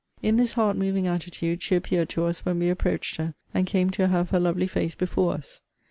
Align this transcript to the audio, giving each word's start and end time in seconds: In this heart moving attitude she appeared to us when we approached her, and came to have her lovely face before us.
In 0.23 0.35
this 0.37 0.53
heart 0.53 0.77
moving 0.77 1.05
attitude 1.05 1.61
she 1.61 1.75
appeared 1.75 2.09
to 2.09 2.25
us 2.25 2.43
when 2.43 2.57
we 2.57 2.69
approached 2.69 3.17
her, 3.17 3.35
and 3.53 3.67
came 3.67 3.91
to 3.91 4.07
have 4.07 4.31
her 4.31 4.39
lovely 4.39 4.65
face 4.65 4.95
before 4.95 5.35
us. 5.35 5.61